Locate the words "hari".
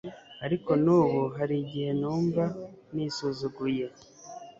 1.37-1.55